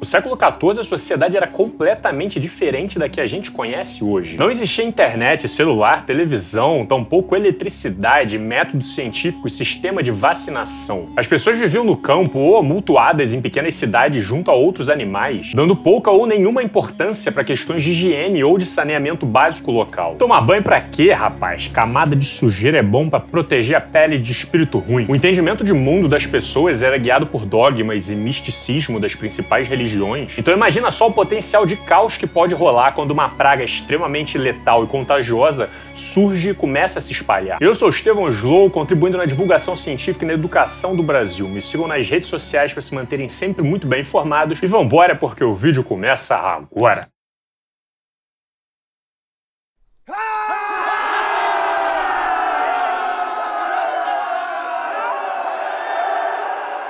[0.00, 4.38] No século XIV, a sociedade era completamente diferente da que a gente conhece hoje.
[4.38, 11.10] Não existia internet, celular, televisão, tampouco eletricidade, método científico e sistema de vacinação.
[11.14, 15.76] As pessoas viviam no campo ou amultuadas em pequenas cidades junto a outros animais, dando
[15.76, 20.14] pouca ou nenhuma importância para questões de higiene ou de saneamento básico local.
[20.14, 21.68] Tomar banho para quê, rapaz?
[21.68, 25.04] Camada de sujeira é bom para proteger a pele de espírito ruim.
[25.10, 29.89] O entendimento de mundo das pessoas era guiado por dogmas e misticismo das principais religiões.
[30.38, 34.84] Então imagina só o potencial de caos que pode rolar quando uma praga extremamente letal
[34.84, 37.58] e contagiosa surge e começa a se espalhar.
[37.60, 41.48] Eu sou Estevão Slow, contribuindo na divulgação científica e na educação do Brasil.
[41.48, 45.44] Me sigam nas redes sociais para se manterem sempre muito bem informados e vambora porque
[45.44, 47.08] o vídeo começa agora.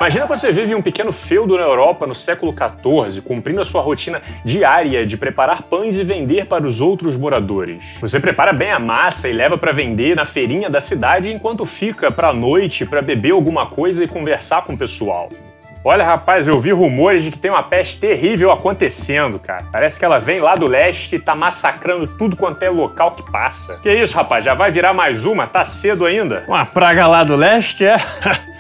[0.01, 3.83] Imagina você vive em um pequeno feudo na Europa no século XIV, cumprindo a sua
[3.83, 7.99] rotina diária de preparar pães e vender para os outros moradores.
[8.01, 12.11] Você prepara bem a massa e leva para vender na feirinha da cidade enquanto fica
[12.11, 15.29] para a noite para beber alguma coisa e conversar com o pessoal.
[15.85, 19.65] Olha, rapaz, eu vi rumores de que tem uma peste terrível acontecendo, cara.
[19.71, 23.30] Parece que ela vem lá do leste e tá massacrando tudo quanto é local que
[23.30, 23.79] passa.
[23.83, 24.45] Que isso, rapaz?
[24.46, 25.46] Já vai virar mais uma?
[25.46, 26.45] Tá cedo ainda?
[26.49, 27.99] Uma praga lá do leste, é?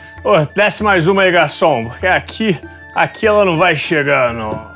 [0.54, 2.58] Desce mais uma aí, garçom, porque aqui,
[2.94, 4.70] aqui ela não vai chegar, não.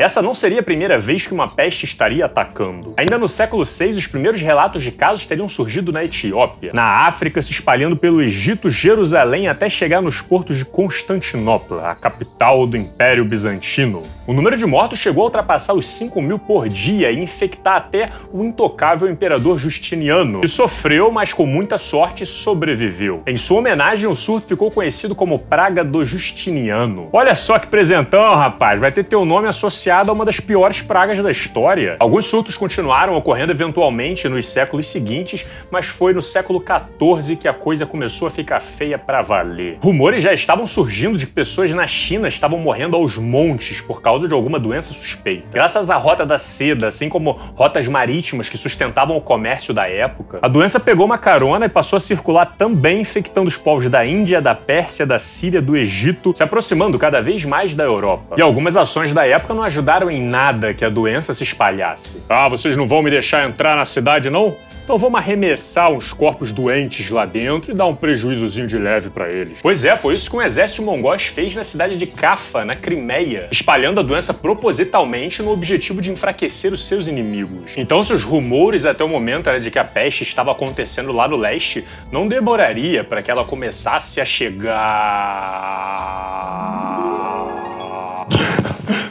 [0.00, 2.94] Essa não seria a primeira vez que uma peste estaria atacando.
[2.96, 7.42] Ainda no século VI, os primeiros relatos de casos teriam surgido na Etiópia, na África,
[7.42, 13.26] se espalhando pelo Egito, Jerusalém, até chegar nos portos de Constantinopla, a capital do Império
[13.26, 14.02] Bizantino.
[14.26, 18.08] O número de mortos chegou a ultrapassar os 5 mil por dia e infectar até
[18.32, 23.22] o intocável imperador Justiniano, que sofreu, mas com muita sorte sobreviveu.
[23.26, 27.10] Em sua homenagem, o surto ficou conhecido como Praga do Justiniano.
[27.12, 30.80] Olha só que presentão, rapaz, vai ter teu nome associado associada a uma das piores
[30.80, 31.96] pragas da história.
[31.98, 37.52] Alguns surtos continuaram ocorrendo eventualmente nos séculos seguintes, mas foi no século XIV que a
[37.52, 39.78] coisa começou a ficar feia para valer.
[39.82, 44.28] Rumores já estavam surgindo de que pessoas na China estavam morrendo aos montes por causa
[44.28, 45.48] de alguma doença suspeita.
[45.52, 50.38] Graças à Rota da Seda, assim como rotas marítimas que sustentavam o comércio da época,
[50.40, 54.40] a doença pegou uma carona e passou a circular também infectando os povos da Índia,
[54.40, 58.36] da Pérsia, da Síria, do Egito, se aproximando cada vez mais da Europa.
[58.36, 62.22] E algumas ações da época não ajudaram ajudaram em nada que a doença se espalhasse.
[62.28, 64.54] Ah, vocês não vão me deixar entrar na cidade, não?
[64.84, 69.30] Então vamos arremessar uns corpos doentes lá dentro e dar um prejuízozinho de leve para
[69.30, 69.60] eles.
[69.62, 73.48] Pois é, foi isso que um exército mongóis fez na cidade de Cafa, na Crimeia,
[73.52, 77.72] espalhando a doença propositalmente no objetivo de enfraquecer os seus inimigos.
[77.76, 81.28] Então, se os rumores até o momento era de que a peste estava acontecendo lá
[81.28, 84.80] no leste, não demoraria para que ela começasse a chegar.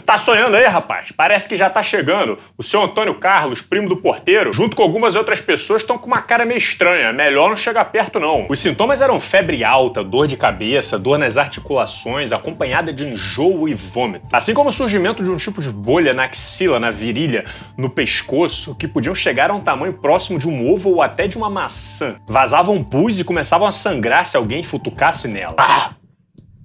[0.09, 1.12] Tá sonhando aí, rapaz?
[1.16, 2.36] Parece que já tá chegando.
[2.58, 6.20] O seu Antônio Carlos, primo do porteiro, junto com algumas outras pessoas, estão com uma
[6.20, 7.14] cara meio estranha.
[7.14, 8.48] Melhor não chegar perto, não.
[8.50, 13.75] Os sintomas eram febre alta, dor de cabeça, dor nas articulações, acompanhada de enjoo e
[13.75, 14.25] vômito.
[14.34, 17.46] Assim como o surgimento de um tipo de bolha na axila, na virilha,
[17.78, 21.38] no pescoço, que podiam chegar a um tamanho próximo de um ovo ou até de
[21.38, 22.16] uma maçã.
[22.28, 25.53] Vazavam pus e começavam a sangrar se alguém futucasse nela.
[25.59, 25.99] Ah!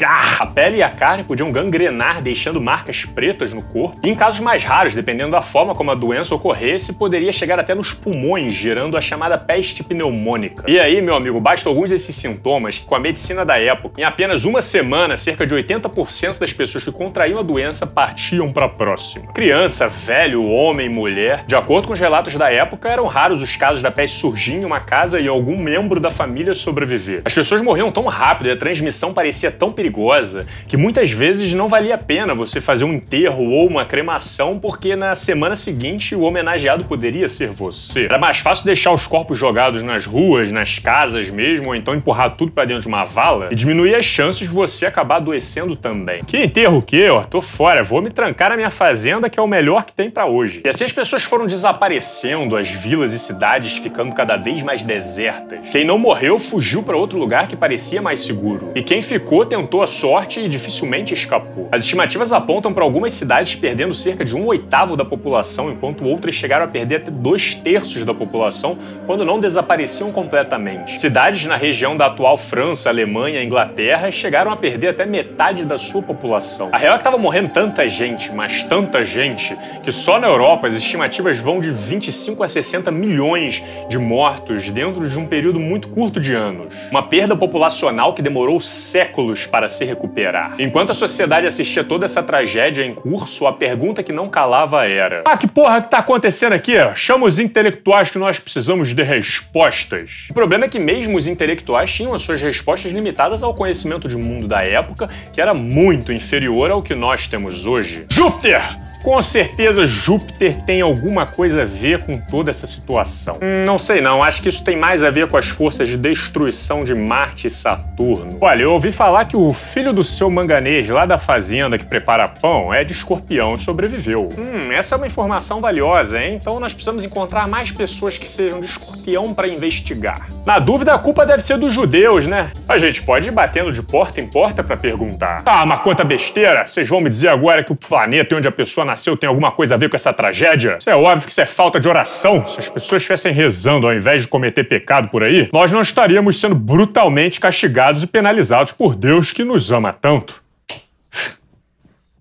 [0.07, 3.99] A pele e a carne podiam gangrenar, deixando marcas pretas no corpo.
[4.05, 7.75] E em casos mais raros, dependendo da forma como a doença ocorresse, poderia chegar até
[7.75, 10.65] nos pulmões, gerando a chamada peste pneumônica.
[10.69, 14.05] E aí, meu amigo, basta alguns desses sintomas que, com a medicina da época, em
[14.05, 18.69] apenas uma semana, cerca de 80% das pessoas que contraíam a doença partiam para a
[18.69, 19.33] próxima.
[19.33, 21.45] Criança, velho, homem, mulher.
[21.47, 24.65] De acordo com os relatos da época, eram raros os casos da peste surgir em
[24.67, 27.23] uma casa e algum membro da família sobreviver.
[27.25, 31.55] As pessoas morriam tão rápido e a transmissão parecia tão perigosa perigosa que muitas vezes
[31.55, 36.15] não valia a pena você fazer um enterro ou uma cremação porque na semana seguinte
[36.15, 38.07] o homenageado poderia ser você.
[38.07, 42.37] Era mais fácil deixar os corpos jogados nas ruas, nas casas mesmo, ou então empurrar
[42.37, 46.25] tudo para dentro de uma vala e diminuir as chances de você acabar adoecendo também.
[46.25, 47.09] Que enterro o quê?
[47.09, 50.11] Ó, tô fora, vou me trancar na minha fazenda que é o melhor que tem
[50.11, 50.63] para hoje.
[50.65, 55.69] E assim as pessoas foram desaparecendo, as vilas e cidades ficando cada vez mais desertas.
[55.71, 58.73] Quem não morreu fugiu para outro lugar que parecia mais seguro.
[58.75, 61.69] E quem ficou tentou tentou a sorte e dificilmente escapou.
[61.73, 66.35] As estimativas apontam para algumas cidades perdendo cerca de um oitavo da população, enquanto outras
[66.35, 71.01] chegaram a perder até dois terços da população quando não desapareciam completamente.
[71.01, 75.77] Cidades na região da atual França, Alemanha e Inglaterra chegaram a perder até metade da
[75.77, 76.69] sua população.
[76.71, 80.69] A real é que estava morrendo tanta gente, mas tanta gente, que só na Europa
[80.69, 85.89] as estimativas vão de 25 a 60 milhões de mortos dentro de um período muito
[85.89, 86.75] curto de anos.
[86.93, 90.55] Uma perda populacional que demorou séculos para se recuperar.
[90.59, 95.25] Enquanto a sociedade assistia toda essa tragédia em curso, a pergunta que não calava era:
[95.27, 96.75] Ah, que porra que tá acontecendo aqui?
[96.95, 100.27] Chama os intelectuais que nós precisamos de respostas.
[100.31, 104.17] O problema é que mesmo os intelectuais tinham as suas respostas limitadas ao conhecimento de
[104.17, 108.07] mundo da época, que era muito inferior ao que nós temos hoje.
[108.11, 108.84] Júpiter!
[109.05, 113.39] Com certeza Júpiter tem alguma coisa a ver com toda essa situação.
[113.43, 115.99] Hum, não sei não, acho que isso tem mais a ver com as forças de
[115.99, 118.39] destruição de Marte e Saturno.
[118.41, 122.27] Olha, eu ouvi falar que o filho do seu manganês lá da fazenda que prepara
[122.27, 124.31] pão é de escorpião e sobreviveu.
[124.39, 126.39] Hum, essa é uma informação valiosa, hein?
[126.41, 130.29] Então nós precisamos encontrar mais pessoas que sejam de escorpião para investigar.
[130.47, 132.53] Na dúvida, a culpa deve ser dos judeus, né?
[132.67, 135.43] A gente pode ir batendo de porta em porta para perguntar.
[135.45, 136.67] Ah, mas quanta besteira!
[136.67, 139.75] Vocês vão me dizer agora que o planeta onde a pessoa nasceu tem alguma coisa
[139.75, 140.77] a ver com essa tragédia?
[140.79, 142.47] Isso é óbvio que isso é falta de oração.
[142.47, 146.41] Se as pessoas estivessem rezando ao invés de cometer pecado por aí, nós não estaríamos
[146.41, 150.44] sendo brutalmente castigados e penalizados por Deus que nos ama tanto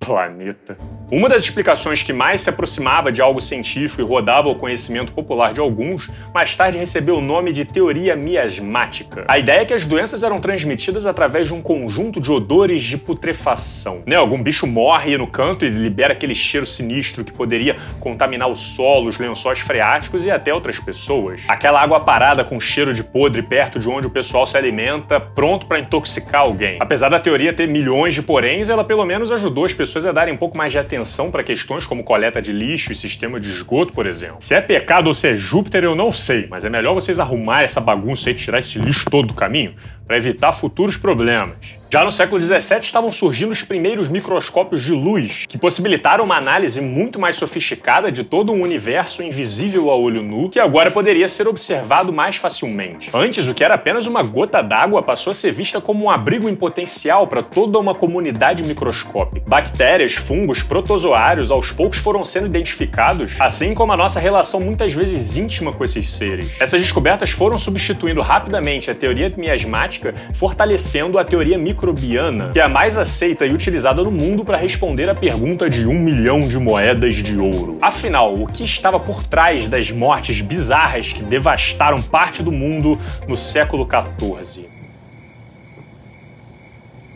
[0.06, 0.78] planeta.
[1.12, 5.54] Uma das explicações que mais se aproximava de algo científico e rodava o conhecimento popular
[5.54, 9.24] de alguns, mais tarde recebeu o nome de teoria miasmática.
[9.28, 12.98] A ideia é que as doenças eram transmitidas através de um conjunto de odores de
[12.98, 14.02] putrefação.
[14.08, 14.16] Né?
[14.16, 19.08] Algum bicho morre no canto e libera aquele cheiro sinistro que poderia contaminar o solo,
[19.08, 21.42] os lençóis freáticos e até outras pessoas.
[21.48, 25.68] Aquela água parada com cheiro de podre perto de onde o pessoal se alimenta, pronto
[25.68, 26.78] para intoxicar alguém.
[26.80, 30.12] Apesar da teoria ter milhões de poréns, ela pelo menos ajudou as pessoas pessoas a
[30.12, 33.50] darem um pouco mais de atenção para questões como coleta de lixo e sistema de
[33.50, 34.38] esgoto, por exemplo.
[34.40, 37.66] Se é pecado ou se é Júpiter, eu não sei, mas é melhor vocês arrumarem
[37.66, 41.84] essa bagunça e tirar esse lixo todo do caminho para evitar futuros problemas.
[41.94, 46.82] Já no século XVII estavam surgindo os primeiros microscópios de luz, que possibilitaram uma análise
[46.82, 51.48] muito mais sofisticada de todo um universo invisível a olho nu, que agora poderia ser
[51.48, 53.12] observado mais facilmente.
[53.14, 56.50] Antes, o que era apenas uma gota d'água passou a ser vista como um abrigo
[56.50, 59.48] em potencial para toda uma comunidade microscópica.
[59.48, 65.38] Bactérias, fungos, protozoários aos poucos foram sendo identificados, assim como a nossa relação muitas vezes
[65.38, 66.56] íntima com esses seres.
[66.60, 69.93] Essas descobertas foram substituindo rapidamente a teoria miasmática,
[70.34, 75.10] fortalecendo a teoria microbiana, que é a mais aceita e utilizada no mundo para responder
[75.10, 77.78] a pergunta de um milhão de moedas de ouro.
[77.82, 82.98] Afinal, o que estava por trás das mortes bizarras que devastaram parte do mundo
[83.28, 84.68] no século XIV?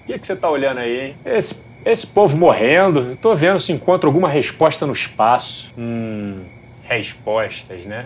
[0.03, 1.15] O que, é que você está olhando aí, hein?
[1.25, 5.73] Esse, esse povo morrendo, tô vendo se encontro alguma resposta no espaço.
[5.77, 6.43] Hum,
[6.83, 8.05] respostas, né?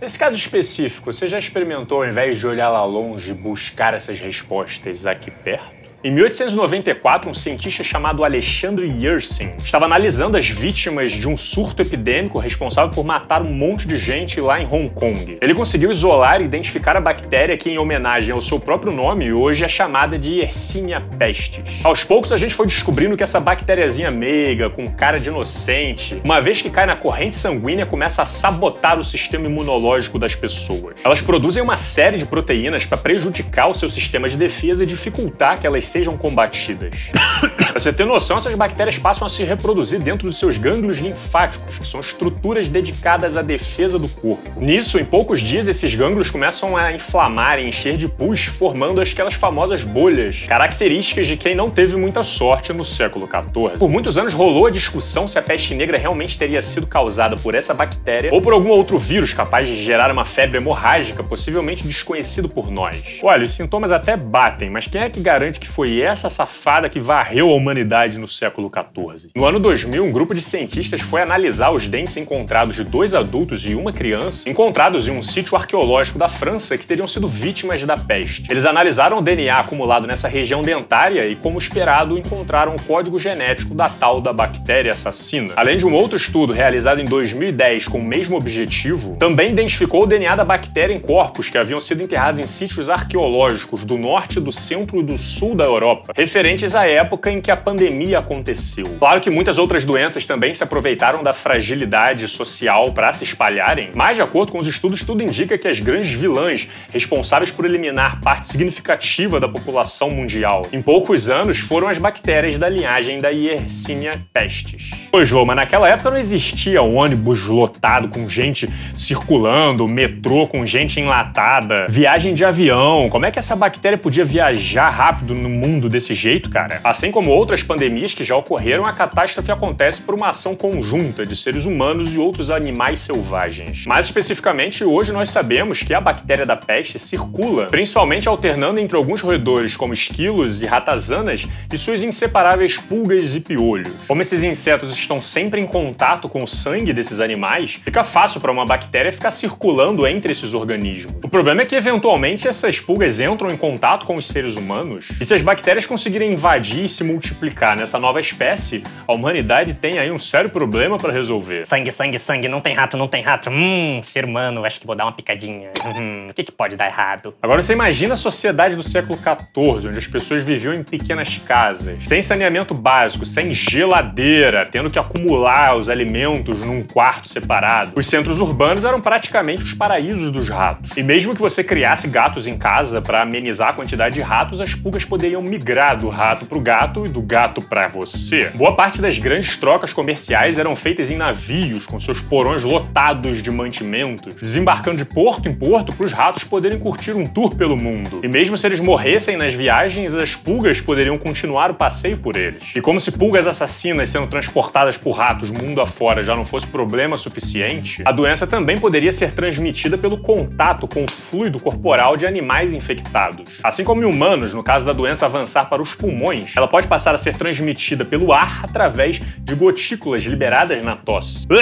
[0.00, 5.06] Nesse caso específico, você já experimentou, ao invés de olhar lá longe, buscar essas respostas
[5.06, 5.77] aqui perto?
[6.04, 12.38] Em 1894, um cientista chamado Alexandre Yersin estava analisando as vítimas de um surto epidêmico
[12.38, 15.38] responsável por matar um monte de gente lá em Hong Kong.
[15.40, 19.64] Ele conseguiu isolar e identificar a bactéria que, em homenagem ao seu próprio nome, hoje
[19.64, 21.80] é chamada de Yersinia pestis.
[21.82, 26.40] Aos poucos, a gente foi descobrindo que essa bactériazinha meiga, com cara de inocente, uma
[26.40, 30.94] vez que cai na corrente sanguínea, começa a sabotar o sistema imunológico das pessoas.
[31.02, 35.58] Elas produzem uma série de proteínas para prejudicar o seu sistema de defesa e dificultar
[35.58, 37.10] que elas sejam combatidas.
[37.78, 41.78] Pra você ter noção, essas bactérias passam a se reproduzir dentro dos seus gânglios linfáticos,
[41.78, 44.60] que são estruturas dedicadas à defesa do corpo.
[44.60, 49.34] Nisso, em poucos dias, esses gânglios começam a inflamar e encher de pus, formando aquelas
[49.34, 53.78] famosas bolhas, características de quem não teve muita sorte no século XIV.
[53.78, 57.54] Por muitos anos rolou a discussão se a peste negra realmente teria sido causada por
[57.54, 62.48] essa bactéria ou por algum outro vírus capaz de gerar uma febre hemorrágica, possivelmente desconhecido
[62.48, 63.20] por nós.
[63.22, 66.98] Olha, os sintomas até batem, mas quem é que garante que foi essa safada que
[66.98, 69.30] varreu a humanidade no século XIV.
[69.36, 73.66] No ano 2000, um grupo de cientistas foi analisar os dentes encontrados de dois adultos
[73.66, 77.96] e uma criança, encontrados em um sítio arqueológico da França que teriam sido vítimas da
[77.96, 78.50] peste.
[78.50, 83.74] Eles analisaram o DNA acumulado nessa região dentária e, como esperado, encontraram o código genético
[83.74, 85.52] da tal da bactéria assassina.
[85.56, 90.06] Além de um outro estudo realizado em 2010 com o mesmo objetivo, também identificou o
[90.06, 94.50] DNA da bactéria em corpos que haviam sido enterrados em sítios arqueológicos do norte, do
[94.50, 98.86] centro e do sul da Europa, referentes à época em que a pandemia aconteceu.
[98.98, 104.16] Claro que muitas outras doenças também se aproveitaram da fragilidade social para se espalharem, mas
[104.16, 108.46] de acordo com os estudos, tudo indica que as grandes vilãs responsáveis por eliminar parte
[108.46, 114.90] significativa da população mundial em poucos anos foram as bactérias da linhagem da Yersinia pestis.
[115.10, 121.00] Pois, Lô, mas naquela época não existia ônibus lotado com gente circulando, metrô com gente
[121.00, 123.08] enlatada, viagem de avião.
[123.08, 126.80] Como é que essa bactéria podia viajar rápido no mundo desse jeito, cara?
[126.84, 131.34] Assim como outras pandemias que já ocorreram, a catástrofe acontece por uma ação conjunta de
[131.34, 133.86] seres humanos e outros animais selvagens.
[133.86, 139.22] Mais especificamente, hoje nós sabemos que a bactéria da peste circula, principalmente alternando entre alguns
[139.22, 143.94] roedores como esquilos e ratazanas e suas inseparáveis pulgas e piolhos.
[144.06, 148.52] Como esses insetos estão sempre em contato com o sangue desses animais, fica fácil para
[148.52, 151.14] uma bactéria ficar circulando entre esses organismos.
[151.24, 155.24] O problema é que eventualmente essas pulgas entram em contato com os seres humanos, e
[155.24, 157.37] se as bactérias conseguirem invadir e se multiplicar
[157.76, 161.66] nessa nova espécie, a humanidade tem aí um sério problema para resolver.
[161.66, 163.50] Sangue, sangue, sangue, não tem rato, não tem rato.
[163.50, 165.70] Hum, ser humano, acho que vou dar uma picadinha.
[165.84, 167.34] Hum, o que, que pode dar errado?
[167.42, 171.96] Agora você imagina a sociedade do século XIV, onde as pessoas viviam em pequenas casas,
[172.04, 177.92] sem saneamento básico, sem geladeira, tendo que acumular os alimentos num quarto separado.
[177.96, 180.96] Os centros urbanos eram praticamente os paraísos dos ratos.
[180.96, 184.74] E mesmo que você criasse gatos em casa para amenizar a quantidade de ratos, as
[184.74, 188.50] pulgas poderiam migrar do rato para o gato e do gato para você.
[188.54, 193.50] Boa parte das grandes trocas comerciais eram feitas em navios com seus porões lotados de
[193.50, 198.20] mantimentos, desembarcando de porto em porto para os ratos poderem curtir um tour pelo mundo.
[198.22, 202.64] E mesmo se eles morressem nas viagens, as pulgas poderiam continuar o passeio por eles.
[202.74, 207.16] E como se pulgas assassinas sendo transportadas por ratos mundo afora já não fosse problema
[207.16, 212.72] suficiente, a doença também poderia ser transmitida pelo contato com o fluido corporal de animais
[212.72, 213.58] infectados.
[213.62, 217.07] Assim como em humanos, no caso da doença avançar para os pulmões, ela pode passar
[217.14, 221.46] a ser transmitida pelo ar através de gotículas liberadas na tosse.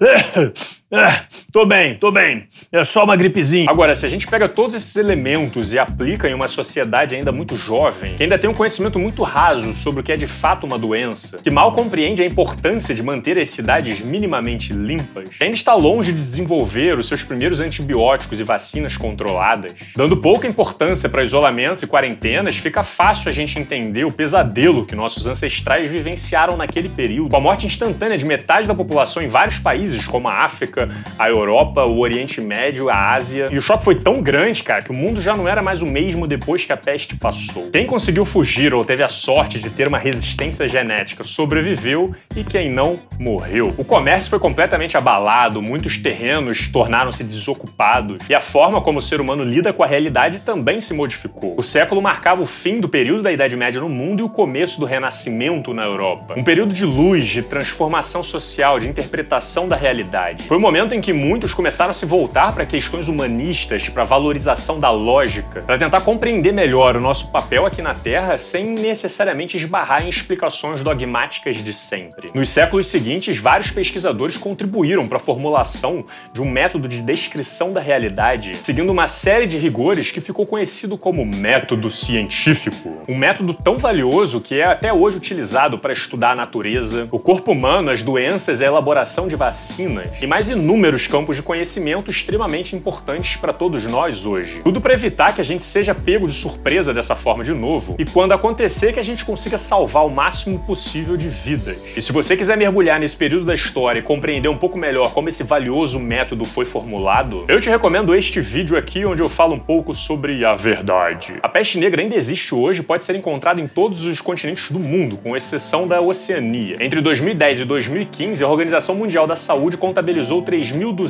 [1.52, 2.46] Tô bem, tô bem.
[2.70, 3.66] É só uma gripezinha.
[3.68, 7.56] Agora, se a gente pega todos esses elementos e aplica em uma sociedade ainda muito
[7.56, 10.78] jovem, que ainda tem um conhecimento muito raso sobre o que é de fato uma
[10.78, 16.12] doença, que mal compreende a importância de manter as cidades minimamente limpas, ainda está longe
[16.12, 21.86] de desenvolver os seus primeiros antibióticos e vacinas controladas, dando pouca importância para isolamentos e
[21.86, 27.36] quarentenas, fica fácil a gente entender o pesadelo que nossos ancestrais vivenciaram naquele período, com
[27.36, 30.88] a morte instantânea de metade da população em vários países, como a África
[31.18, 33.48] a Europa, o Oriente Médio, a Ásia.
[33.52, 35.86] E o choque foi tão grande, cara, que o mundo já não era mais o
[35.86, 37.70] mesmo depois que a peste passou.
[37.70, 42.70] Quem conseguiu fugir ou teve a sorte de ter uma resistência genética sobreviveu e quem
[42.70, 43.74] não morreu.
[43.76, 49.20] O comércio foi completamente abalado, muitos terrenos tornaram-se desocupados e a forma como o ser
[49.20, 51.54] humano lida com a realidade também se modificou.
[51.56, 54.80] O século marcava o fim do período da Idade Média no mundo e o começo
[54.80, 56.34] do Renascimento na Europa.
[56.36, 60.44] Um período de luz, de transformação social, de interpretação da realidade.
[60.44, 64.80] Foi uma momento em que muitos começaram a se voltar para questões humanistas, para valorização
[64.80, 70.04] da lógica, para tentar compreender melhor o nosso papel aqui na Terra sem necessariamente esbarrar
[70.04, 72.32] em explicações dogmáticas de sempre.
[72.34, 77.80] Nos séculos seguintes, vários pesquisadores contribuíram para a formulação de um método de descrição da
[77.80, 83.02] realidade, seguindo uma série de rigores que ficou conhecido como método científico.
[83.08, 87.52] Um método tão valioso que é até hoje utilizado para estudar a natureza, o corpo
[87.52, 92.74] humano, as doenças e a elaboração de vacinas, e mais inúmeros campos de conhecimento extremamente
[92.74, 94.60] importantes para todos nós hoje.
[94.64, 98.04] Tudo para evitar que a gente seja pego de surpresa dessa forma de novo e
[98.04, 101.78] quando acontecer que a gente consiga salvar o máximo possível de vidas.
[101.96, 105.28] E se você quiser mergulhar nesse período da história e compreender um pouco melhor como
[105.28, 109.58] esse valioso método foi formulado, eu te recomendo este vídeo aqui onde eu falo um
[109.58, 111.38] pouco sobre a verdade.
[111.42, 115.16] A peste negra ainda existe hoje, pode ser encontrada em todos os continentes do mundo,
[115.16, 116.76] com exceção da Oceania.
[116.80, 120.42] Entre 2010 e 2015, a Organização Mundial da Saúde contabilizou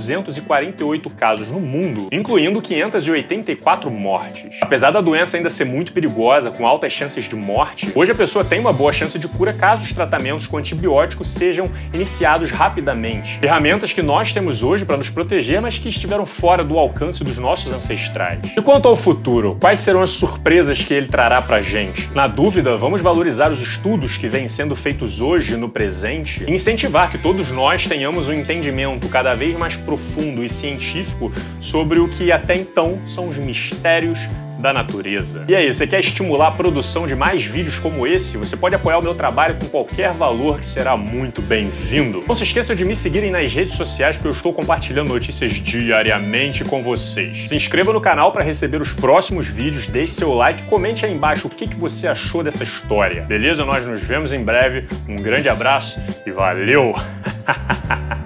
[0.00, 4.58] 3.248 casos no mundo, incluindo 584 mortes.
[4.60, 8.44] Apesar da doença ainda ser muito perigosa, com altas chances de morte, hoje a pessoa
[8.44, 13.38] tem uma boa chance de cura caso os tratamentos com antibióticos sejam iniciados rapidamente.
[13.40, 17.38] Ferramentas que nós temos hoje para nos proteger, mas que estiveram fora do alcance dos
[17.38, 18.40] nossos ancestrais.
[18.56, 22.10] E quanto ao futuro, quais serão as surpresas que ele trará pra gente?
[22.14, 27.10] Na dúvida, vamos valorizar os estudos que vêm sendo feitos hoje no presente e incentivar
[27.10, 32.30] que todos nós tenhamos um entendimento cada vez mais profundo e científico sobre o que
[32.30, 34.20] até então são os mistérios
[34.60, 35.44] da natureza.
[35.48, 38.36] E aí, você quer estimular a produção de mais vídeos como esse?
[38.36, 42.22] Você pode apoiar o meu trabalho com qualquer valor que será muito bem-vindo.
[42.28, 46.62] Não se esqueçam de me seguirem nas redes sociais, porque eu estou compartilhando notícias diariamente
[46.62, 47.48] com vocês.
[47.48, 51.48] Se inscreva no canal para receber os próximos vídeos, deixe seu like, comente aí embaixo
[51.48, 53.22] o que, que você achou dessa história.
[53.22, 53.64] Beleza?
[53.64, 54.86] Nós nos vemos em breve.
[55.08, 56.94] Um grande abraço e valeu!